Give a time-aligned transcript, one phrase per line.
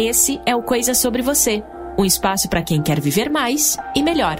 [0.00, 1.60] Esse é o Coisa Sobre Você
[1.98, 4.36] um espaço para quem quer viver mais e melhor.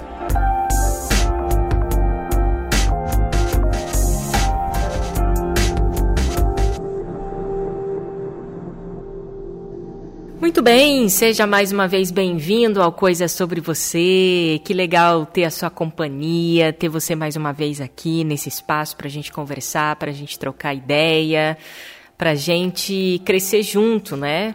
[10.40, 14.60] Muito bem, seja mais uma vez bem-vindo ao Coisa Sobre Você.
[14.64, 19.08] Que legal ter a sua companhia, ter você mais uma vez aqui nesse espaço para
[19.08, 21.58] a gente conversar, para a gente trocar ideia,
[22.16, 24.54] para a gente crescer junto, né?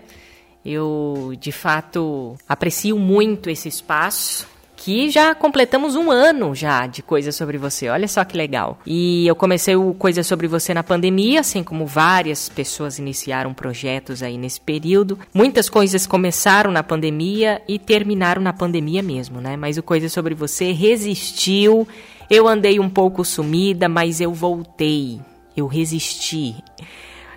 [0.65, 4.47] Eu, de fato, aprecio muito esse espaço
[4.83, 7.87] que já completamos um ano já de Coisa Sobre Você.
[7.87, 8.77] Olha só que legal.
[8.85, 14.21] E eu comecei o Coisa Sobre Você na pandemia, assim como várias pessoas iniciaram projetos
[14.21, 15.17] aí nesse período.
[15.33, 19.55] Muitas coisas começaram na pandemia e terminaram na pandemia mesmo, né?
[19.55, 21.87] Mas o Coisa Sobre Você resistiu.
[22.29, 25.21] Eu andei um pouco sumida, mas eu voltei.
[25.55, 26.55] Eu resisti.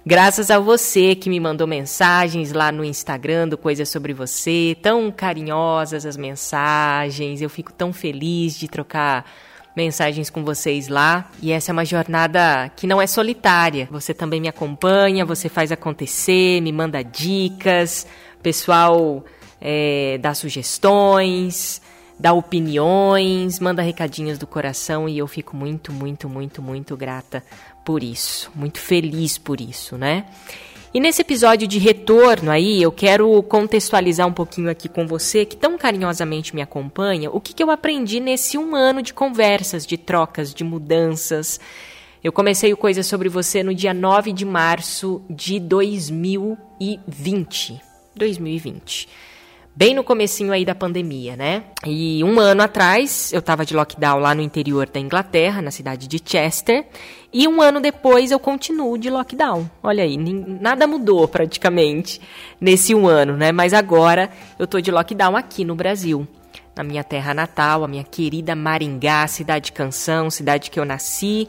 [0.09, 5.11] Graças a você que me mandou mensagens lá no Instagram do Coisa Sobre Você, tão
[5.11, 9.29] carinhosas as mensagens, eu fico tão feliz de trocar
[9.75, 11.29] mensagens com vocês lá.
[11.43, 13.89] E essa é uma jornada que não é solitária.
[13.91, 18.07] Você também me acompanha, você faz acontecer, me manda dicas,
[18.41, 19.25] pessoal
[19.61, 21.83] é, dá sugestões,
[22.17, 27.43] dá opiniões, manda recadinhos do coração e eu fico muito, muito, muito, muito grata
[27.87, 30.27] por isso, muito feliz por isso, né?
[30.93, 35.57] E nesse episódio de retorno aí, eu quero contextualizar um pouquinho aqui com você, que
[35.57, 39.97] tão carinhosamente me acompanha, o que, que eu aprendi nesse um ano de conversas, de
[39.97, 41.61] trocas, de mudanças.
[42.25, 47.81] Eu comecei o Coisa Sobre Você no dia 9 de março de 2020.
[48.17, 49.09] 2020
[49.77, 51.65] bem no comecinho aí da pandemia, né?
[51.85, 56.09] E um ano atrás eu estava de lockdown lá no interior da Inglaterra, na cidade
[56.09, 56.87] de Chester,
[57.31, 59.71] e um ano depois eu continuo de lockdown.
[59.83, 62.19] Olha aí, nada mudou praticamente
[62.59, 63.53] nesse um ano, né?
[63.53, 66.27] Mas agora eu tô de lockdown aqui no Brasil.
[66.75, 71.49] Na minha terra natal, a minha querida Maringá, cidade canção, cidade que eu nasci.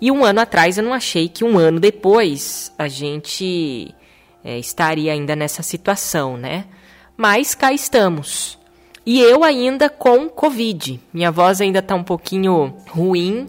[0.00, 3.92] E um ano atrás eu não achei que um ano depois a gente
[4.44, 6.66] é, estaria ainda nessa situação, né?
[7.16, 8.58] Mas cá estamos.
[9.04, 11.00] E eu ainda com Covid.
[11.12, 13.46] Minha voz ainda está um pouquinho ruim,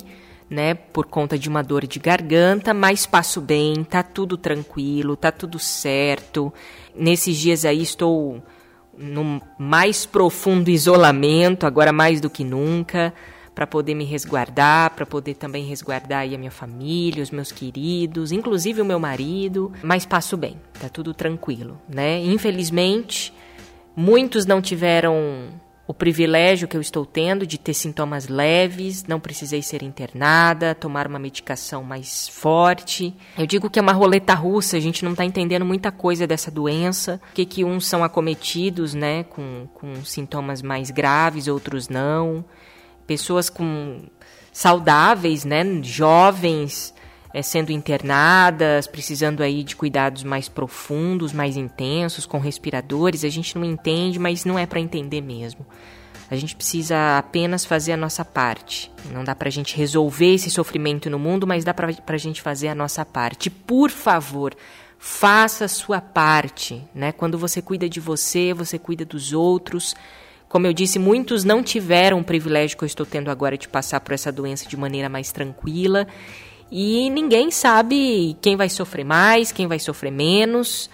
[0.50, 5.31] né, por conta de uma dor de garganta, mas passo bem, tá tudo tranquilo, tá
[5.31, 6.53] tudo certo.
[6.96, 8.41] Nesses dias aí estou
[8.97, 13.13] no mais profundo isolamento, agora mais do que nunca,
[13.53, 18.31] para poder me resguardar, para poder também resguardar aí a minha família, os meus queridos,
[18.31, 22.19] inclusive o meu marido, mas passo bem, tá tudo tranquilo, né?
[22.24, 23.34] Infelizmente,
[23.95, 29.61] muitos não tiveram o privilégio que eu estou tendo de ter sintomas leves, não precisei
[29.61, 33.13] ser internada, tomar uma medicação mais forte.
[33.37, 36.49] Eu digo que é uma roleta russa, a gente não está entendendo muita coisa dessa
[36.49, 42.45] doença, que que uns são acometidos, né, com, com sintomas mais graves, outros não.
[43.05, 44.03] Pessoas com
[44.53, 46.93] saudáveis, né, jovens,
[47.33, 53.23] é, sendo internadas, precisando aí de cuidados mais profundos, mais intensos, com respiradores.
[53.23, 55.66] A gente não entende, mas não é para entender mesmo.
[56.29, 58.91] A gente precisa apenas fazer a nossa parte.
[59.11, 62.41] Não dá para a gente resolver esse sofrimento no mundo, mas dá para a gente
[62.41, 63.50] fazer a nossa parte.
[63.50, 64.55] Por favor,
[64.97, 66.81] faça a sua parte.
[66.94, 67.11] Né?
[67.11, 69.95] Quando você cuida de você, você cuida dos outros.
[70.47, 74.00] Como eu disse, muitos não tiveram o privilégio que eu estou tendo agora de passar
[74.00, 76.07] por essa doença de maneira mais tranquila.
[76.75, 80.89] E ninguém sabe quem vai sofrer mais, quem vai sofrer menos,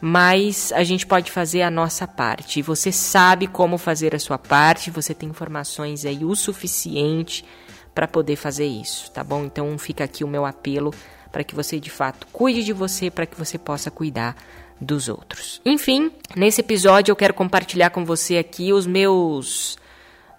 [0.00, 2.62] mas a gente pode fazer a nossa parte.
[2.62, 7.44] Você sabe como fazer a sua parte, você tem informações aí o suficiente
[7.92, 9.42] para poder fazer isso, tá bom?
[9.42, 10.94] Então fica aqui o meu apelo
[11.32, 14.36] para que você de fato cuide de você, para que você possa cuidar
[14.80, 15.60] dos outros.
[15.66, 19.78] Enfim, nesse episódio eu quero compartilhar com você aqui os meus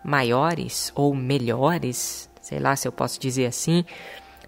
[0.01, 3.84] maiores ou melhores, sei lá se eu posso dizer assim,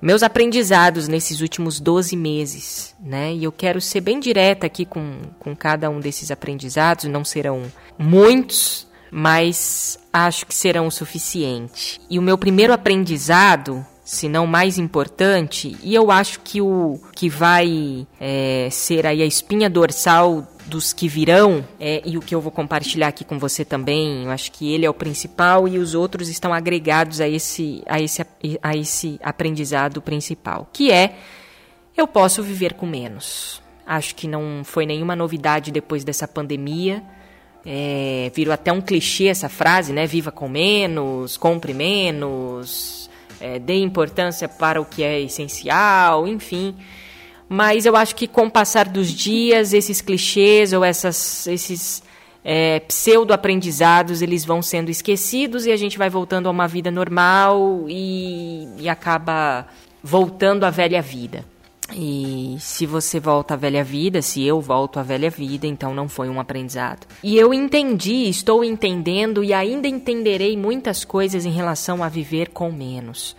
[0.01, 3.33] meus aprendizados nesses últimos 12 meses, né?
[3.33, 7.63] E eu quero ser bem direta aqui com, com cada um desses aprendizados, não serão
[7.97, 12.01] muitos, mas acho que serão o suficiente.
[12.09, 17.29] E o meu primeiro aprendizado, se não mais importante, e eu acho que o que
[17.29, 22.39] vai é, ser aí a espinha dorsal dos que virão, é, e o que eu
[22.39, 25.93] vou compartilhar aqui com você também, eu acho que ele é o principal e os
[25.93, 28.25] outros estão agregados a esse, a esse,
[28.63, 31.15] a esse aprendizado principal, que é
[31.95, 33.61] eu posso viver com menos.
[33.85, 37.03] Acho que não foi nenhuma novidade depois dessa pandemia.
[37.65, 40.07] É, virou até um clichê essa frase, né?
[40.07, 43.09] Viva com menos, compre menos,
[43.41, 46.77] é, dê importância para o que é essencial, enfim.
[47.53, 52.01] Mas eu acho que com o passar dos dias, esses clichês ou essas, esses
[52.45, 57.87] é, pseudo-aprendizados, eles vão sendo esquecidos e a gente vai voltando a uma vida normal
[57.89, 59.67] e, e acaba
[60.01, 61.43] voltando à velha vida.
[61.93, 66.07] E se você volta à velha vida, se eu volto à velha vida, então não
[66.07, 67.05] foi um aprendizado.
[67.21, 72.71] E eu entendi, estou entendendo e ainda entenderei muitas coisas em relação a viver com
[72.71, 73.35] menos.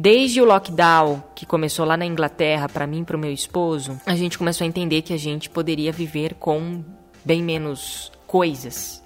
[0.00, 4.00] Desde o lockdown, que começou lá na Inglaterra, para mim e para o meu esposo,
[4.06, 6.84] a gente começou a entender que a gente poderia viver com
[7.24, 9.02] bem menos coisas,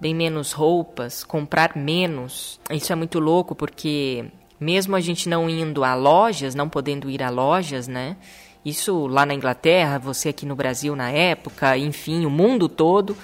[0.00, 2.58] bem menos roupas, comprar menos.
[2.68, 4.24] Isso é muito louco porque
[4.58, 8.16] mesmo a gente não indo a lojas, não podendo ir a lojas, né?
[8.64, 13.16] Isso lá na Inglaterra, você aqui no Brasil na época, enfim, o mundo todo,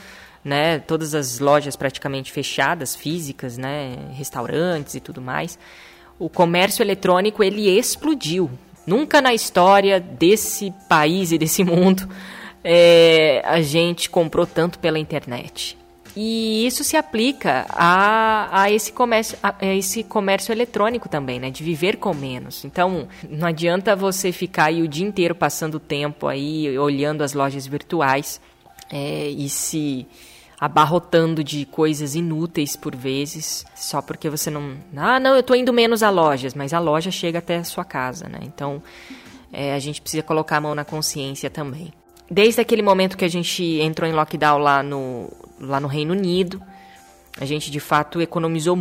[0.45, 0.79] né?
[0.79, 4.13] Todas as lojas praticamente fechadas, físicas, né?
[4.13, 5.59] Restaurantes e tudo mais.
[6.19, 8.51] O comércio eletrônico ele explodiu.
[8.87, 12.09] Nunca na história desse país e desse mundo
[12.65, 15.77] é, a gente comprou tanto pela internet.
[16.15, 21.51] E isso se aplica a, a, esse, comércio, a, esse comércio eletrônico também, né?
[21.51, 22.65] De viver com menos.
[22.65, 27.67] Então, não adianta você ficar aí o dia inteiro passando tempo aí olhando as lojas
[27.67, 28.41] virtuais
[28.91, 30.07] é, e se
[30.63, 34.77] abarrotando de coisas inúteis por vezes, só porque você não.
[34.97, 37.85] Ah, não, eu estou indo menos a lojas, mas a loja chega até a sua
[37.85, 38.39] casa, né?
[38.43, 38.81] Então,
[39.53, 41.93] é, a gente precisa colocar a mão na consciência também
[42.33, 45.31] desde aquele momento que a gente entrou em lockdown lá no,
[45.61, 46.63] lá no Reino Unido,
[47.39, 48.77] a gente de fato economizou,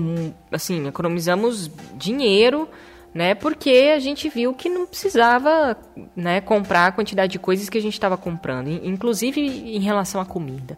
[0.52, 2.68] assim, economizamos dinheiro,
[3.14, 3.36] né?
[3.36, 5.78] Porque a gente viu que não precisava,
[6.16, 10.26] né, comprar a quantidade de coisas que a gente estava comprando, inclusive em relação à
[10.26, 10.78] comida.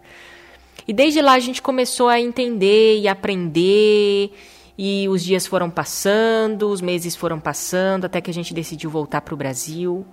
[0.88, 4.32] E desde lá a gente começou a entender e aprender,
[4.78, 9.22] e os dias foram passando, os meses foram passando, até que a gente decidiu voltar
[9.22, 10.06] para o Brasil.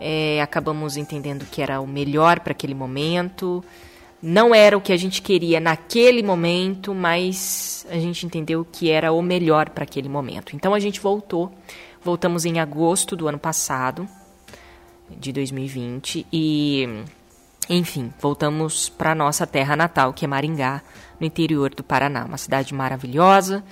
[0.00, 3.64] É, acabamos entendendo que era o melhor para aquele momento.
[4.22, 9.12] Não era o que a gente queria naquele momento, mas a gente entendeu que era
[9.12, 10.54] o melhor para aquele momento.
[10.54, 11.52] Então a gente voltou.
[12.02, 14.06] Voltamos em agosto do ano passado,
[15.10, 17.04] de 2020, e
[17.68, 20.82] enfim, voltamos para nossa terra natal, que é Maringá,
[21.18, 23.64] no interior do Paraná, uma cidade maravilhosa,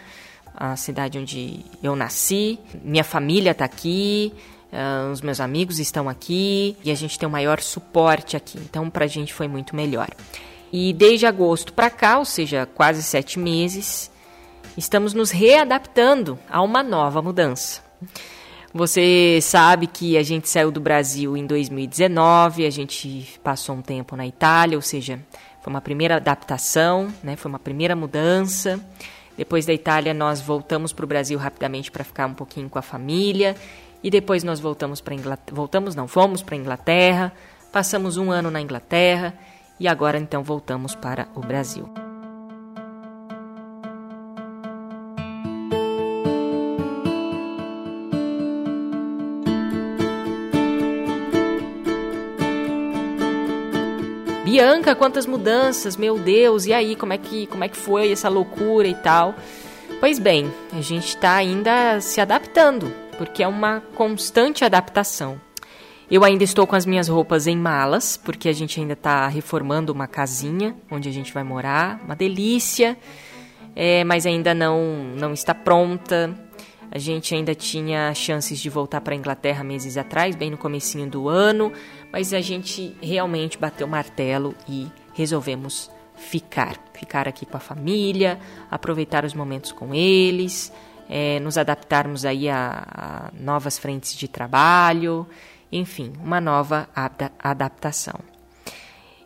[0.54, 4.32] a cidade onde eu nasci, minha família está aqui,
[4.72, 8.56] Uh, os meus amigos estão aqui e a gente tem o um maior suporte aqui.
[8.56, 10.08] Então, para a gente foi muito melhor.
[10.72, 14.10] E desde agosto para cá, ou seja, quase sete meses,
[14.74, 17.82] estamos nos readaptando a uma nova mudança.
[18.74, 24.16] Você sabe que a gente saiu do Brasil em 2019, a gente passou um tempo
[24.16, 25.20] na Itália, ou seja,
[25.60, 27.36] foi uma primeira adaptação, né?
[27.36, 28.80] foi uma primeira mudança.
[29.36, 32.82] Depois da Itália, nós voltamos para o Brasil rapidamente para ficar um pouquinho com a
[32.82, 33.56] família
[34.02, 37.32] e depois nós voltamos para Inglaterra, voltamos não, fomos para Inglaterra,
[37.70, 39.34] passamos um ano na Inglaterra
[39.78, 42.11] e agora então voltamos para o Brasil.
[54.52, 58.28] Bianca, quantas mudanças, meu Deus, e aí, como é que, como é que foi essa
[58.28, 59.34] loucura e tal?
[59.98, 65.40] Pois bem, a gente está ainda se adaptando, porque é uma constante adaptação.
[66.10, 69.90] Eu ainda estou com as minhas roupas em malas, porque a gente ainda está reformando
[69.90, 72.98] uma casinha onde a gente vai morar, uma delícia,
[73.74, 74.82] é, mas ainda não,
[75.16, 76.38] não está pronta.
[76.94, 81.08] A gente ainda tinha chances de voltar para a Inglaterra meses atrás, bem no comecinho
[81.08, 81.72] do ano,
[82.12, 88.38] mas a gente realmente bateu martelo e resolvemos ficar, ficar aqui com a família,
[88.70, 90.70] aproveitar os momentos com eles,
[91.08, 95.26] é, nos adaptarmos aí a, a, novas frentes de trabalho,
[95.70, 96.88] enfim, uma nova
[97.38, 98.20] adaptação.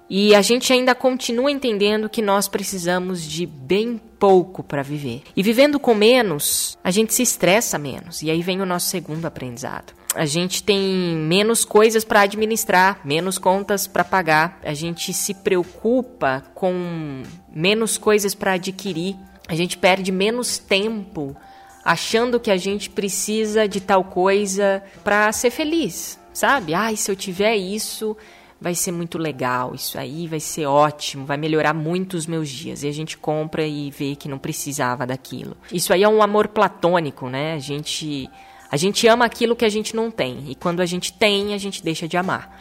[0.08, 5.22] E a gente ainda continua entendendo que nós precisamos de bem pouco para viver.
[5.36, 8.22] E vivendo com menos, a gente se estressa menos.
[8.22, 9.92] E aí vem o nosso segundo aprendizado.
[10.16, 14.58] A gente tem menos coisas para administrar, menos contas para pagar.
[14.64, 17.23] A gente se preocupa com
[17.54, 19.14] menos coisas para adquirir.
[19.46, 21.37] A gente perde menos tempo
[21.85, 26.75] achando que a gente precisa de tal coisa para ser feliz, sabe?
[26.75, 28.16] Ai, se eu tiver isso,
[28.61, 32.82] vai ser muito legal, isso aí vai ser ótimo, vai melhorar muito os meus dias.
[32.82, 35.56] E a gente compra e vê que não precisava daquilo.
[35.73, 37.52] Isso aí é um amor platônico, né?
[37.52, 38.28] A gente
[38.70, 41.58] a gente ama aquilo que a gente não tem, e quando a gente tem, a
[41.58, 42.61] gente deixa de amar.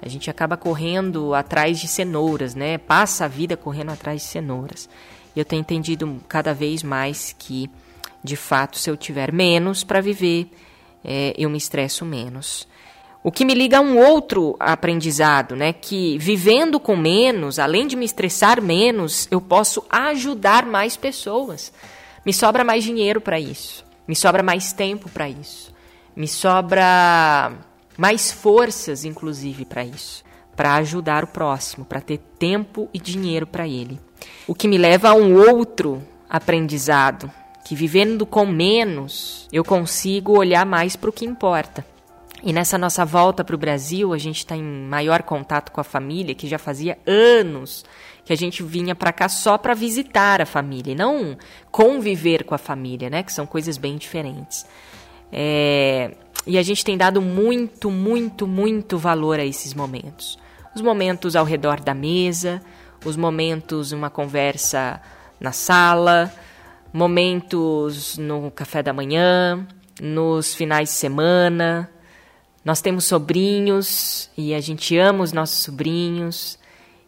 [0.00, 2.76] A gente acaba correndo atrás de cenouras, né?
[2.76, 4.88] Passa a vida correndo atrás de cenouras.
[5.34, 7.70] E eu tenho entendido cada vez mais que
[8.26, 10.50] de fato, se eu tiver menos para viver,
[11.04, 12.66] é, eu me estresso menos.
[13.22, 15.72] O que me liga a um outro aprendizado, né?
[15.72, 21.72] Que vivendo com menos, além de me estressar menos, eu posso ajudar mais pessoas.
[22.24, 23.85] Me sobra mais dinheiro para isso.
[24.06, 25.72] Me sobra mais tempo para isso.
[26.14, 27.52] Me sobra
[27.96, 30.24] mais forças, inclusive, para isso.
[30.54, 34.00] Para ajudar o próximo, para ter tempo e dinheiro para ele.
[34.46, 37.30] O que me leva a um outro aprendizado,
[37.64, 41.84] que vivendo com menos, eu consigo olhar mais para o que importa.
[42.42, 45.84] E nessa nossa volta para o Brasil, a gente está em maior contato com a
[45.84, 47.84] família, que já fazia anos
[48.26, 51.38] que a gente vinha para cá só para visitar a família, e não
[51.70, 53.22] conviver com a família, né?
[53.22, 54.66] Que são coisas bem diferentes.
[55.32, 56.10] É...
[56.44, 60.38] E a gente tem dado muito, muito, muito valor a esses momentos.
[60.74, 62.60] Os momentos ao redor da mesa,
[63.04, 65.00] os momentos uma conversa
[65.38, 66.32] na sala,
[66.92, 69.66] momentos no café da manhã,
[70.00, 71.88] nos finais de semana,
[72.64, 76.58] nós temos sobrinhos e a gente ama os nossos sobrinhos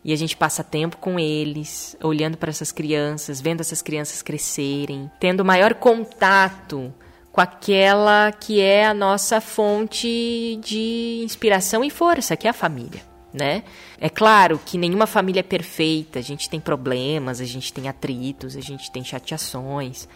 [0.04, 5.10] e a gente passa tempo com eles, olhando para essas crianças, vendo essas crianças crescerem,
[5.18, 6.92] tendo maior contato
[7.32, 13.02] com aquela que é a nossa fonte de inspiração e força, que é a família.
[13.32, 13.62] Né?
[14.00, 18.56] É claro que nenhuma família é perfeita, a gente tem problemas, a gente tem atritos,
[18.56, 20.08] a gente tem chateações,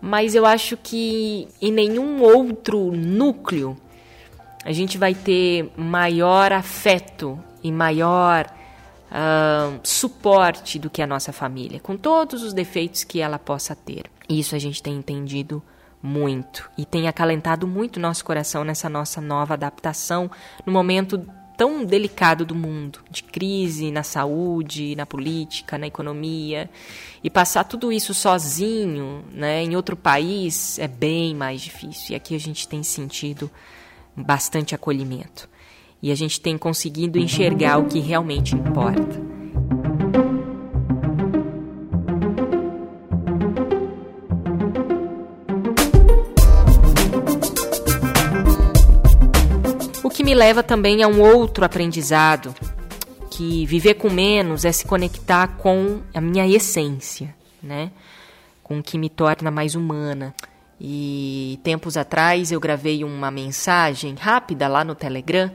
[0.00, 3.76] mas eu acho que em nenhum outro núcleo
[4.64, 8.46] a gente vai ter maior afeto e maior
[9.14, 14.04] uh, suporte do que a nossa família, com todos os defeitos que ela possa ter.
[14.28, 15.62] Isso a gente tem entendido
[16.02, 20.30] muito e tem acalentado muito nosso coração nessa nossa nova adaptação
[20.66, 21.24] no momento
[21.56, 26.68] tão delicado do mundo, de crise na saúde, na política, na economia,
[27.22, 32.12] e passar tudo isso sozinho, né, em outro país é bem mais difícil.
[32.12, 33.48] E aqui a gente tem sentido
[34.16, 35.48] bastante acolhimento.
[36.04, 39.24] E a gente tem conseguido enxergar o que realmente importa.
[50.02, 52.54] O que me leva também a um outro aprendizado,
[53.30, 57.90] que viver com menos é se conectar com a minha essência, né?
[58.62, 60.34] Com o que me torna mais humana.
[60.78, 65.50] E tempos atrás eu gravei uma mensagem rápida lá no Telegram,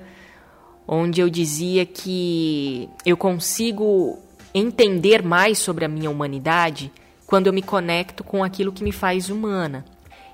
[0.91, 4.17] onde eu dizia que eu consigo
[4.53, 6.91] entender mais sobre a minha humanidade
[7.27, 9.85] quando eu me conecto com aquilo que me faz humana.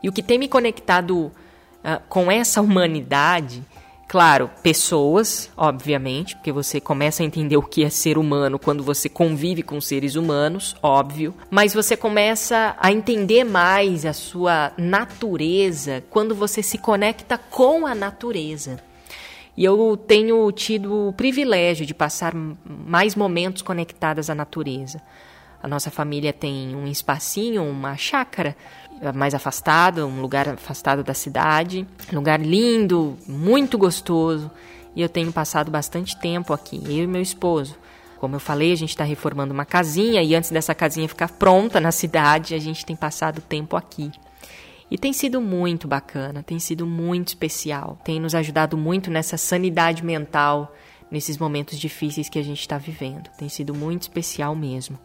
[0.01, 3.61] E o que tem me conectado uh, com essa humanidade
[4.07, 9.09] Claro, pessoas, obviamente, porque você começa a entender o que é ser humano quando você
[9.09, 16.35] convive com seres humanos, óbvio, mas você começa a entender mais a sua natureza quando
[16.35, 18.79] você se conecta com a natureza.
[19.57, 25.01] E eu tenho tido o privilégio de passar mais momentos conectadas à natureza.
[25.63, 28.55] A nossa família tem um espacinho, uma chácara
[29.13, 34.51] mais afastado, um lugar afastado da cidade, lugar lindo, muito gostoso.
[34.95, 37.75] E eu tenho passado bastante tempo aqui, eu e meu esposo.
[38.17, 41.79] Como eu falei, a gente está reformando uma casinha e antes dessa casinha ficar pronta
[41.79, 44.11] na cidade, a gente tem passado tempo aqui.
[44.89, 50.03] E tem sido muito bacana, tem sido muito especial, tem nos ajudado muito nessa sanidade
[50.03, 50.73] mental,
[51.09, 53.29] nesses momentos difíceis que a gente está vivendo.
[53.37, 54.99] Tem sido muito especial mesmo.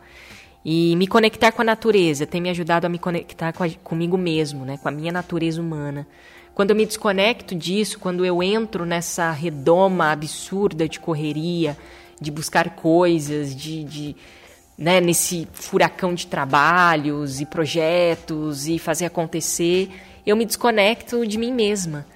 [0.65, 4.19] E me conectar com a natureza tem me ajudado a me conectar com a, comigo
[4.19, 4.77] mesmo, né?
[4.77, 6.07] com a minha natureza humana.
[6.55, 11.77] Quando eu me desconecto disso, quando eu entro nessa redoma absurda de correria,
[12.21, 14.17] de buscar coisas, de, de
[14.81, 19.91] né, nesse furacão de trabalhos e projetos e fazer acontecer,
[20.27, 22.07] eu me desconecto de mim mesma.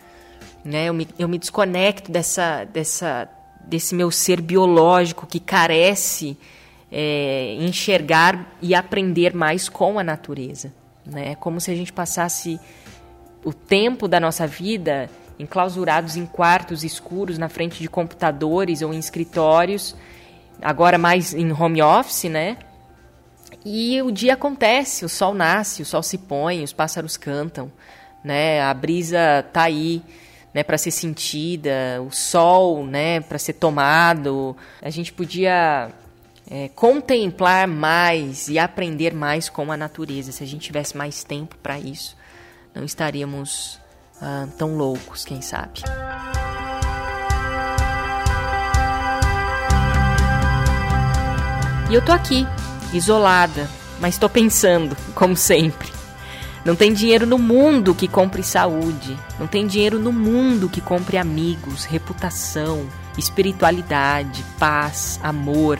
[0.64, 0.86] Né?
[0.86, 3.28] Eu, me, eu me desconecto dessa, dessa,
[3.66, 6.38] desse meu ser biológico que carece
[6.90, 10.72] é, enxergar e aprender mais com a natureza.
[11.04, 11.32] Né?
[11.32, 12.58] É como se a gente passasse
[13.44, 18.98] o tempo da nossa vida enclausurados em quartos escuros na frente de computadores ou em
[18.98, 19.94] escritórios,
[20.60, 22.56] agora mais em home office, né?
[23.64, 27.72] E o dia acontece, o sol nasce, o sol se põe, os pássaros cantam,
[28.22, 28.60] né?
[28.62, 30.02] A brisa tá aí,
[30.52, 34.56] né, para ser sentida, o sol, né, para ser tomado.
[34.80, 35.90] A gente podia
[36.50, 40.30] é, contemplar mais e aprender mais com a natureza.
[40.30, 42.16] Se a gente tivesse mais tempo para isso,
[42.74, 43.80] não estaríamos
[44.20, 45.82] ah, tão loucos, quem sabe.
[51.90, 52.46] E eu tô aqui,
[52.92, 53.68] isolada,
[54.00, 55.92] mas tô pensando, como sempre.
[56.64, 59.14] Não tem dinheiro no mundo que compre saúde.
[59.38, 62.88] Não tem dinheiro no mundo que compre amigos, reputação,
[63.18, 65.78] espiritualidade, paz, amor.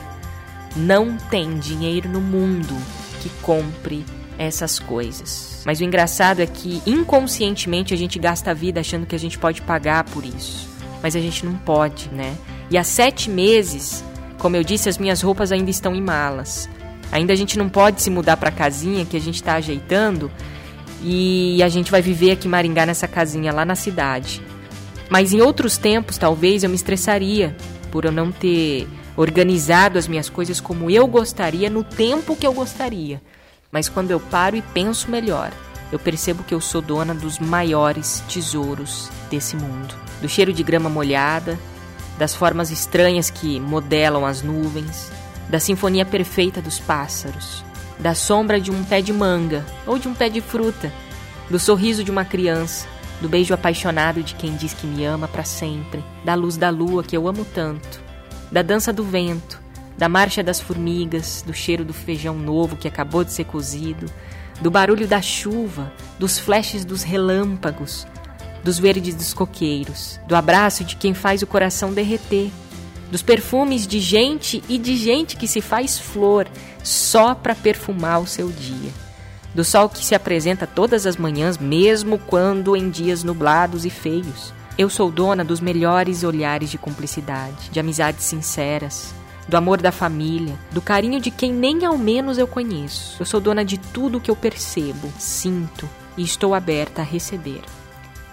[0.75, 2.75] Não tem dinheiro no mundo
[3.19, 4.05] que compre
[4.37, 5.63] essas coisas.
[5.65, 9.39] Mas o engraçado é que inconscientemente a gente gasta a vida achando que a gente
[9.39, 10.69] pode pagar por isso.
[11.01, 12.37] Mas a gente não pode, né?
[12.69, 14.03] E há sete meses,
[14.45, 16.69] como eu disse, as minhas roupas ainda estão em malas.
[17.11, 20.31] Ainda a gente não pode se mudar para a casinha que a gente está ajeitando
[21.01, 24.43] e a gente vai viver aqui em Maringá nessa casinha lá na cidade.
[25.09, 27.57] Mas em outros tempos, talvez eu me estressaria
[27.89, 28.87] por eu não ter
[29.17, 33.19] organizado as minhas coisas como eu gostaria no tempo que eu gostaria.
[33.71, 35.51] Mas quando eu paro e penso melhor,
[35.91, 39.95] eu percebo que eu sou dona dos maiores tesouros desse mundo.
[40.21, 41.57] Do cheiro de grama molhada,
[42.17, 45.11] das formas estranhas que modelam as nuvens,
[45.49, 47.63] da sinfonia perfeita dos pássaros,
[47.99, 50.91] da sombra de um pé de manga ou de um pé de fruta,
[51.49, 52.87] do sorriso de uma criança,
[53.21, 57.03] do beijo apaixonado de quem diz que me ama para sempre, da luz da lua
[57.03, 58.01] que eu amo tanto,
[58.51, 59.61] da dança do vento,
[59.97, 64.07] da marcha das formigas, do cheiro do feijão novo que acabou de ser cozido,
[64.61, 68.07] do barulho da chuva, dos flashes dos relâmpagos,
[68.65, 72.49] dos verdes dos coqueiros, do abraço de quem faz o coração derreter,
[73.11, 76.47] dos perfumes de gente e de gente que se faz flor
[76.83, 78.89] só para perfumar o seu dia.
[79.53, 84.51] Do sol que se apresenta todas as manhãs, mesmo quando em dias nublados e feios.
[84.79, 89.13] Eu sou dona dos melhores olhares de cumplicidade, de amizades sinceras,
[89.47, 93.21] do amor da família, do carinho de quem nem ao menos eu conheço.
[93.21, 97.61] Eu sou dona de tudo que eu percebo, sinto e estou aberta a receber.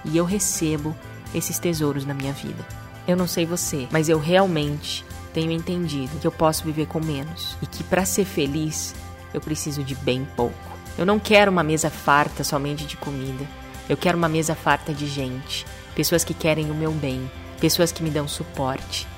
[0.04, 0.96] E eu recebo
[1.34, 2.64] esses tesouros na minha vida.
[3.06, 7.56] Eu não sei você, mas eu realmente tenho entendido que eu posso viver com menos
[7.62, 8.94] e que para ser feliz
[9.32, 10.72] eu preciso de bem pouco.
[10.96, 13.46] Eu não quero uma mesa farta somente de comida.
[13.88, 17.30] Eu quero uma mesa farta de gente, pessoas que querem o meu bem,
[17.60, 19.08] pessoas que me dão suporte.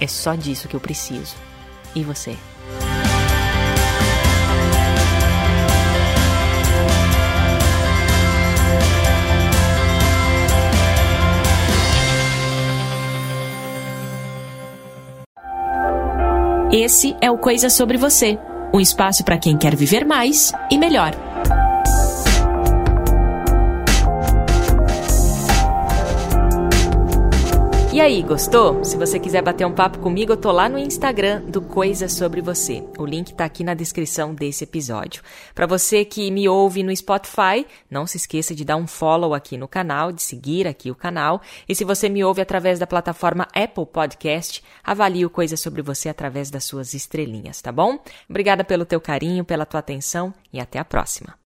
[0.00, 1.34] É só disso que eu preciso.
[1.94, 2.36] E você?
[16.76, 18.36] Esse é o Coisa Sobre Você
[18.74, 21.14] um espaço para quem quer viver mais e melhor.
[27.94, 28.82] E aí, gostou?
[28.82, 32.40] Se você quiser bater um papo comigo, eu tô lá no Instagram do Coisa Sobre
[32.40, 32.82] Você.
[32.98, 35.22] O link tá aqui na descrição desse episódio.
[35.54, 39.56] Para você que me ouve no Spotify, não se esqueça de dar um follow aqui
[39.56, 41.40] no canal, de seguir aqui o canal.
[41.68, 46.08] E se você me ouve através da plataforma Apple Podcast, avalie o Coisa Sobre Você
[46.08, 48.00] através das suas estrelinhas, tá bom?
[48.28, 51.38] Obrigada pelo teu carinho, pela tua atenção e até a próxima.